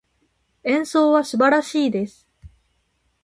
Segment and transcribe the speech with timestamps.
[0.63, 2.27] 演奏は素晴らしいです。